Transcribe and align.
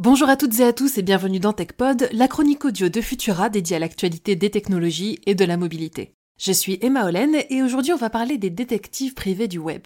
Bonjour 0.00 0.30
à 0.30 0.36
toutes 0.38 0.58
et 0.60 0.64
à 0.64 0.72
tous 0.72 0.96
et 0.96 1.02
bienvenue 1.02 1.40
dans 1.40 1.52
TechPod, 1.52 2.08
la 2.12 2.26
chronique 2.26 2.64
audio 2.64 2.88
de 2.88 3.02
Futura 3.02 3.50
dédiée 3.50 3.76
à 3.76 3.78
l'actualité 3.78 4.34
des 4.34 4.48
technologies 4.48 5.18
et 5.26 5.34
de 5.34 5.44
la 5.44 5.58
mobilité. 5.58 6.14
Je 6.38 6.52
suis 6.52 6.78
Emma 6.80 7.04
Hollen 7.04 7.36
et 7.50 7.62
aujourd'hui 7.62 7.92
on 7.92 7.98
va 7.98 8.08
parler 8.08 8.38
des 8.38 8.48
détectives 8.48 9.12
privés 9.12 9.46
du 9.46 9.58
web. 9.58 9.82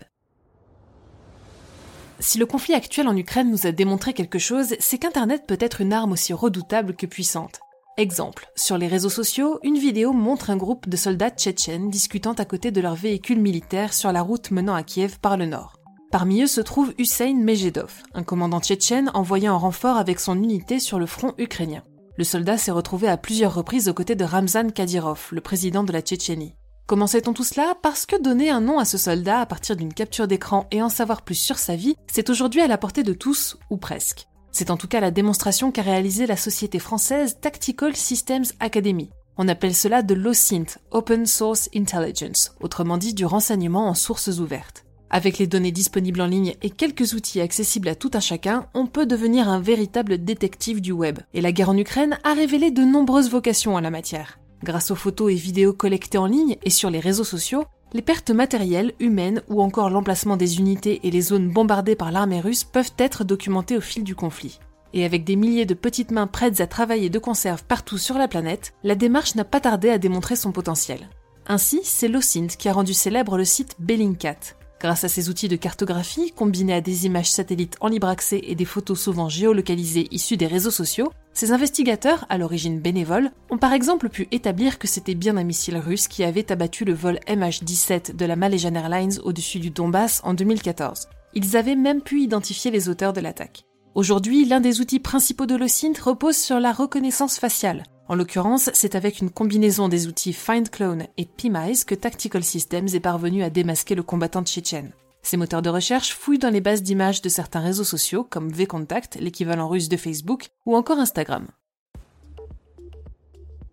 Si 2.21 2.39
le 2.39 2.47
conflit 2.47 2.75
actuel 2.75 3.09
en 3.09 3.17
Ukraine 3.17 3.51
nous 3.51 3.67
a 3.67 3.73
démontré 3.73 4.13
quelque 4.13 4.39
chose, 4.39 4.77
c'est 4.79 4.99
qu'Internet 4.99 5.49
peut 5.49 5.59
être 5.59 5.81
une 5.81 5.93
arme 5.93 6.13
aussi 6.13 6.33
redoutable 6.33 6.95
que 6.95 7.07
puissante. 7.07 7.59
Exemple, 7.97 8.49
sur 8.55 8.79
les 8.79 8.87
réseaux 8.87 9.11
sociaux, 9.11 9.59
une 9.65 9.79
vidéo 9.79 10.13
montre 10.13 10.51
un 10.51 10.57
groupe 10.57 10.89
de 10.89 10.97
soldats 10.97 11.31
tchétchènes 11.31 11.91
discutant 11.91 12.35
à 12.35 12.45
côté 12.45 12.71
de 12.71 12.81
leur 12.81 12.95
véhicule 12.95 13.41
militaire 13.41 13.93
sur 13.93 14.13
la 14.13 14.23
route 14.23 14.53
menant 14.53 14.77
à 14.77 14.85
Kiev 14.85 15.19
par 15.19 15.37
le 15.37 15.47
nord. 15.47 15.84
Parmi 16.15 16.43
eux 16.43 16.47
se 16.47 16.61
trouve 16.61 16.95
Hussein 16.97 17.35
Mejedov, 17.35 17.93
un 18.15 18.23
commandant 18.23 18.61
tchétchène 18.61 19.11
envoyé 19.15 19.49
en 19.49 19.59
renfort 19.59 19.97
avec 19.97 20.21
son 20.21 20.41
unité 20.41 20.79
sur 20.79 21.01
le 21.01 21.07
front 21.07 21.35
ukrainien. 21.39 21.83
Le 22.17 22.23
soldat 22.23 22.57
s'est 22.57 22.71
retrouvé 22.71 23.09
à 23.09 23.17
plusieurs 23.17 23.53
reprises 23.53 23.89
aux 23.89 23.95
côtés 23.95 24.15
de 24.15 24.25
Ramzan 24.25 24.71
Kadyrov, 24.71 25.31
le 25.33 25.41
président 25.41 25.83
de 25.83 25.91
la 25.91 26.03
Tchétchénie. 26.03 26.55
Comment 26.87 27.09
sait-on 27.09 27.33
tout 27.33 27.43
cela? 27.43 27.75
Parce 27.83 28.07
que 28.07 28.15
donner 28.15 28.49
un 28.49 28.61
nom 28.61 28.79
à 28.79 28.85
ce 28.85 28.97
soldat 28.97 29.41
à 29.41 29.47
partir 29.47 29.75
d'une 29.75 29.93
capture 29.93 30.29
d'écran 30.29 30.69
et 30.71 30.81
en 30.83 30.89
savoir 30.89 31.23
plus 31.23 31.35
sur 31.35 31.59
sa 31.59 31.75
vie, 31.75 31.97
c'est 32.07 32.31
aujourd'hui 32.31 32.61
à 32.61 32.69
la 32.69 32.79
portée 32.79 33.03
de 33.03 33.13
tous, 33.13 33.59
ou 33.69 33.77
presque. 33.77 34.29
C'est 34.53 34.71
en 34.71 34.77
tout 34.77 34.87
cas 34.87 35.01
la 35.01 35.11
démonstration 35.11 35.73
qu'a 35.73 35.83
réalisée 35.83 36.29
la 36.29 36.37
société 36.37 36.79
française 36.79 37.39
Tactical 37.41 37.97
Systems 37.97 38.47
Academy. 38.61 39.11
On 39.37 39.49
appelle 39.49 39.75
cela 39.75 40.05
de 40.05 40.15
l'OSINT, 40.15 40.79
Open 40.93 41.27
Source 41.27 41.69
Intelligence, 41.75 42.53
autrement 42.61 42.99
dit 42.99 43.15
du 43.15 43.27
renseignement 43.27 43.89
en 43.89 43.95
sources 43.95 44.39
ouvertes. 44.39 44.84
Avec 45.15 45.39
les 45.39 45.47
données 45.47 45.71
disponibles 45.71 46.21
en 46.21 46.27
ligne 46.27 46.57
et 46.61 46.71
quelques 46.71 47.13
outils 47.13 47.41
accessibles 47.41 47.87
à 47.87 47.95
tout 47.95 48.11
un 48.15 48.21
chacun, 48.21 48.67
on 48.75 48.87
peut 48.87 49.07
devenir 49.07 49.49
un 49.49 49.61
véritable 49.61 50.19
détective 50.19 50.81
du 50.81 50.91
web. 50.91 51.21
Et 51.35 51.41
la 51.41 51.53
guerre 51.53 51.71
en 51.71 51.77
Ukraine 51.77 52.19
a 52.25 52.35
révélé 52.35 52.73
de 52.73 52.83
nombreuses 52.83 53.31
vocations 53.31 53.77
en 53.77 53.81
la 53.81 53.93
matière. 53.93 54.41
Grâce 54.65 54.91
aux 54.91 54.97
photos 54.97 55.31
et 55.31 55.37
vidéos 55.37 55.73
collectées 55.73 56.19
en 56.19 56.27
ligne 56.27 56.57
et 56.65 56.71
sur 56.71 56.91
les 56.91 56.99
réseaux 56.99 57.23
sociaux, 57.23 57.63
les 57.93 58.03
pertes 58.03 58.31
matérielles, 58.31 58.93
humaines 58.99 59.43
ou 59.49 59.63
encore 59.63 59.89
l'emplacement 59.89 60.37
des 60.37 60.59
unités 60.59 60.99
et 61.05 61.13
les 61.13 61.21
zones 61.21 61.49
bombardées 61.49 61.95
par 61.95 62.11
l'armée 62.11 62.41
russe 62.41 62.65
peuvent 62.65 62.95
être 62.99 63.23
documentées 63.23 63.77
au 63.77 63.81
fil 63.81 64.03
du 64.03 64.17
conflit. 64.17 64.59
Et 64.95 65.05
avec 65.05 65.23
des 65.23 65.37
milliers 65.37 65.65
de 65.65 65.75
petites 65.75 66.11
mains 66.11 66.27
prêtes 66.27 66.61
à 66.61 66.67
travailler 66.67 67.09
de 67.09 67.21
conserve 67.21 67.63
partout 67.63 67.99
sur 67.99 68.19
la 68.19 68.27
planète, 68.27 68.75
la 68.83 68.97
démarche 68.97 69.37
n'a 69.37 69.45
pas 69.45 69.61
tardé 69.61 69.91
à 69.91 69.99
démontrer 69.99 70.35
son 70.35 70.51
potentiel. 70.51 71.09
Ainsi, 71.47 71.83
c'est 71.85 72.09
l'OSINT 72.09 72.57
qui 72.59 72.69
a 72.69 72.73
rendu 72.73 72.95
célèbre 72.95 73.37
le 73.37 73.45
site 73.45 73.77
Bellingcat, 73.79 74.57
Grâce 74.85 75.05
à 75.05 75.09
ces 75.09 75.31
outils 75.31 75.49
de 75.49 75.57
cartographie, 75.57 76.31
combinés 76.37 76.75
à 76.75 76.83
des 76.83 77.07
images 77.07 77.31
satellites 77.31 77.79
en 77.81 77.89
libre 77.89 78.09
accès 78.09 78.43
et 78.45 78.55
des 78.55 78.67
photos 78.67 79.01
souvent 79.01 79.31
géolocalisées 79.31 80.09
issues 80.11 80.37
des 80.37 80.47
réseaux 80.47 80.71
sociaux, 80.71 81.11
ces 81.33 81.53
investigateurs, 81.53 82.27
à 82.29 82.37
l'origine 82.37 82.81
bénévoles, 82.81 83.31
ont 83.49 83.57
par 83.57 83.73
exemple 83.73 84.11
pu 84.11 84.29
établir 84.31 84.79
que 84.79 84.87
c'était 84.87 85.15
bien 85.15 85.39
un 85.39 85.43
missile 85.43 85.79
russe 85.79 86.07
qui 86.07 86.23
avait 86.23 86.53
abattu 86.53 86.85
le 86.85 86.93
vol 86.93 87.19
MH17 87.27 88.15
de 88.15 88.27
la 88.27 88.37
Malaysian 88.37 88.75
Airlines 88.75 89.21
au-dessus 89.25 89.59
du 89.59 89.71
Donbass 89.71 90.21
en 90.23 90.35
2014. 90.35 91.09
Ils 91.33 91.57
avaient 91.57 91.77
même 91.77 92.03
pu 92.03 92.21
identifier 92.21 92.71
les 92.71 92.91
auteurs 92.91 93.15
de 93.15 93.23
l'attaque. 93.23 93.65
Aujourd'hui, 93.95 94.45
l'un 94.45 94.61
des 94.61 94.83
outils 94.83 95.01
principaux 95.01 95.47
de 95.47 95.57
l'OSINT 95.57 95.95
repose 96.03 96.37
sur 96.37 96.61
la 96.61 96.73
reconnaissance 96.73 97.39
faciale. 97.39 97.85
En 98.07 98.15
l'occurrence, 98.17 98.69
c'est 98.75 98.97
avec 98.97 99.21
une 99.21 99.31
combinaison 99.31 99.89
des 99.89 100.07
outils 100.07 100.35
FindClone 100.35 101.07
et 101.17 101.25
PMISE 101.25 101.85
que 101.85 101.95
Tactical 101.95 102.45
Systems 102.45 102.89
est 102.89 103.01
parvenu 103.01 103.43
à 103.43 103.51
démasquer 103.51 103.95
le 103.95 104.03
combattant 104.03 104.43
tchétchène. 104.43 104.93
Ces 105.23 105.39
moteurs 105.39 105.63
de 105.63 105.71
recherche 105.71 106.13
fouillent 106.13 106.39
dans 106.39 106.51
les 106.51 106.61
bases 106.61 106.83
d'images 106.83 107.23
de 107.23 107.31
certains 107.31 107.61
réseaux 107.61 107.85
sociaux 107.85 108.27
comme 108.29 108.53
VKontakte, 108.53 109.17
l'équivalent 109.17 109.69
russe 109.69 109.89
de 109.89 109.97
Facebook, 109.97 110.51
ou 110.67 110.77
encore 110.77 110.99
Instagram. 110.99 111.47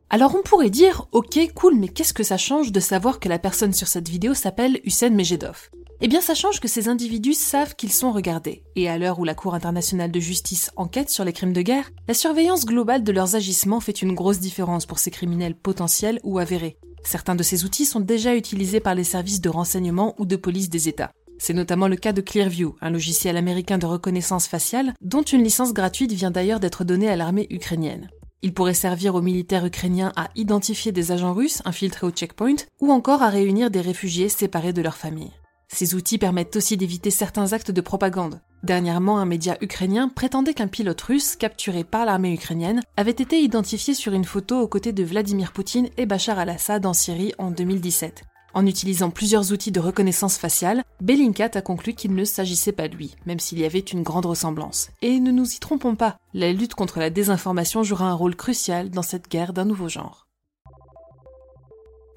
Alors 0.10 0.34
on 0.36 0.44
pourrait 0.44 0.70
dire, 0.70 1.08
ok, 1.12 1.40
cool, 1.54 1.76
mais 1.76 1.90
qu'est-ce 1.90 2.14
que 2.14 2.24
ça 2.24 2.38
change 2.38 2.72
de 2.72 2.80
savoir 2.80 3.20
que 3.20 3.28
la 3.28 3.40
personne 3.40 3.74
sur 3.74 3.88
cette 3.88 4.08
vidéo 4.08 4.34
s'appelle 4.34 4.80
Hussein 4.86 5.10
Mejedov 5.10 5.70
eh 6.04 6.08
bien, 6.08 6.20
ça 6.20 6.34
change 6.34 6.60
que 6.60 6.68
ces 6.68 6.88
individus 6.88 7.36
savent 7.36 7.76
qu'ils 7.76 7.92
sont 7.92 8.12
regardés. 8.12 8.64
Et 8.76 8.90
à 8.90 8.98
l'heure 8.98 9.20
où 9.20 9.24
la 9.24 9.36
Cour 9.36 9.54
internationale 9.54 10.12
de 10.12 10.20
justice 10.20 10.72
enquête 10.76 11.12
sur 11.12 11.24
les 11.24 11.32
crimes 11.32 11.54
de 11.54 11.62
guerre, 11.62 11.92
la 12.08 12.16
surveillance 12.16 12.66
globale 12.66 13.04
de 13.04 13.12
leurs 13.12 13.36
agissements 13.36 13.80
fait 13.80 14.02
une 14.02 14.16
grosse 14.16 14.40
différence 14.40 14.88
pour 14.88 14.98
ces 14.98 15.12
criminels 15.12 15.54
potentiels 15.54 16.20
ou 16.24 16.40
avérés. 16.40 16.78
Certains 17.04 17.36
de 17.36 17.44
ces 17.44 17.66
outils 17.66 17.86
sont 17.86 18.00
déjà 18.00 18.36
utilisés 18.36 18.80
par 18.80 18.96
les 18.96 19.04
services 19.04 19.42
de 19.42 19.50
renseignement 19.50 20.16
ou 20.18 20.26
de 20.26 20.36
police 20.36 20.70
des 20.70 20.90
États. 20.90 21.12
C'est 21.38 21.54
notamment 21.54 21.88
le 21.88 21.96
cas 21.96 22.14
de 22.14 22.22
Clearview, 22.22 22.76
un 22.82 22.90
logiciel 22.90 23.38
américain 23.38 23.78
de 23.78 23.86
reconnaissance 23.86 24.48
faciale 24.48 24.94
dont 25.02 25.24
une 25.24 25.44
licence 25.44 25.74
gratuite 25.74 26.14
vient 26.14 26.32
d'ailleurs 26.32 26.60
d'être 26.60 26.84
donnée 26.84 27.10
à 27.10 27.16
l'armée 27.16 27.46
ukrainienne. 27.52 28.10
Il 28.42 28.56
pourrait 28.56 28.74
servir 28.74 29.14
aux 29.14 29.22
militaires 29.22 29.66
ukrainiens 29.66 30.14
à 30.16 30.30
identifier 30.36 30.92
des 30.92 31.12
agents 31.12 31.34
russes 31.34 31.62
infiltrés 31.64 32.08
au 32.08 32.12
checkpoint 32.12 32.56
ou 32.80 32.92
encore 32.92 33.22
à 33.22 33.30
réunir 33.30 33.70
des 33.70 33.82
réfugiés 33.82 34.30
séparés 34.30 34.74
de 34.74 34.82
leur 34.82 34.98
famille. 34.98 35.32
Ces 35.74 35.96
outils 35.96 36.18
permettent 36.18 36.56
aussi 36.56 36.76
d'éviter 36.76 37.12
certains 37.12 37.54
actes 37.54 37.72
de 37.72 37.82
propagande. 37.82 38.42
Dernièrement, 38.64 39.20
un 39.20 39.26
média 39.26 39.58
ukrainien 39.62 40.10
prétendait 40.10 40.54
qu'un 40.54 40.68
pilote 40.68 41.02
russe 41.02 41.36
capturé 41.36 41.84
par 41.84 42.06
l'armée 42.06 42.34
ukrainienne 42.34 42.82
avait 42.98 43.12
été 43.12 43.42
identifié 43.42 43.94
sur 43.94 44.14
une 44.14 44.26
photo 44.26 44.60
aux 44.60 44.68
côtés 44.68 44.92
de 44.92 45.04
Vladimir 45.04 45.52
Poutine 45.52 45.90
et 45.98 46.06
Bachar 46.06 46.38
al-Assad 46.38 46.86
en 46.86 46.94
Syrie 46.94 47.34
en 47.38 47.52
2017. 47.52 48.24
En 48.54 48.66
utilisant 48.66 49.10
plusieurs 49.10 49.54
outils 49.54 49.72
de 49.72 49.80
reconnaissance 49.80 50.38
faciale, 50.38 50.84
Bellingcat 51.00 51.52
a 51.54 51.62
conclu 51.62 51.94
qu'il 51.94 52.14
ne 52.14 52.26
s'agissait 52.26 52.74
pas 52.74 52.90
de 52.90 52.96
lui, 52.96 53.16
même 53.26 53.40
s'il 53.40 53.60
y 53.60 53.66
avait 53.66 53.80
une 53.80 54.04
grande 54.04 54.26
ressemblance. 54.26 54.90
Et 55.02 55.22
ne 55.22 55.32
nous 55.32 55.50
y 55.50 55.60
trompons 55.60 55.96
pas, 55.96 56.18
la 56.34 56.52
lutte 56.52 56.76
contre 56.76 57.00
la 57.00 57.10
désinformation 57.10 57.82
jouera 57.84 58.10
un 58.10 58.14
rôle 58.14 58.36
crucial 58.36 58.90
dans 58.90 59.02
cette 59.02 59.30
guerre 59.30 59.54
d'un 59.54 59.66
nouveau 59.66 59.88
genre. 59.88 60.28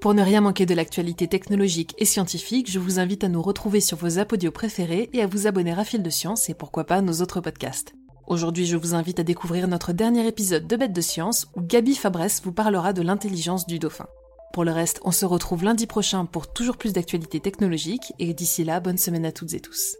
Pour 0.04 0.12
ne 0.12 0.20
rien 0.20 0.42
manquer 0.42 0.66
de 0.66 0.74
l'actualité 0.74 1.28
technologique 1.28 1.94
et 1.96 2.04
scientifique, 2.04 2.70
je 2.70 2.78
vous 2.78 2.98
invite 2.98 3.24
à 3.24 3.30
nous 3.30 3.40
retrouver 3.40 3.80
sur 3.80 3.96
vos 3.96 4.18
apodios 4.18 4.50
préférés 4.50 5.08
et 5.14 5.22
à 5.22 5.26
vous 5.26 5.46
abonner 5.46 5.72
à 5.72 5.82
Fil 5.82 6.02
de 6.02 6.10
Science 6.10 6.50
et 6.50 6.54
pourquoi 6.54 6.84
pas 6.84 7.00
nos 7.00 7.22
autres 7.22 7.40
podcasts. 7.40 7.94
Aujourd'hui, 8.26 8.66
je 8.66 8.76
vous 8.76 8.94
invite 8.94 9.18
à 9.18 9.22
découvrir 9.22 9.66
notre 9.66 9.94
dernier 9.94 10.26
épisode 10.26 10.66
de 10.66 10.76
Bête 10.76 10.92
de 10.92 11.00
Science 11.00 11.46
où 11.56 11.62
Gabi 11.62 11.94
Fabresse 11.94 12.42
vous 12.44 12.52
parlera 12.52 12.92
de 12.92 13.00
l'intelligence 13.00 13.66
du 13.66 13.78
dauphin. 13.78 14.04
Pour 14.52 14.64
le 14.64 14.72
reste, 14.72 15.00
on 15.04 15.10
se 15.10 15.24
retrouve 15.24 15.64
lundi 15.64 15.86
prochain 15.86 16.26
pour 16.26 16.52
toujours 16.52 16.76
plus 16.76 16.92
d'actualités 16.92 17.40
technologiques 17.40 18.12
et 18.18 18.34
d'ici 18.34 18.62
là, 18.62 18.80
bonne 18.80 18.98
semaine 18.98 19.24
à 19.24 19.32
toutes 19.32 19.54
et 19.54 19.60
tous. 19.60 19.96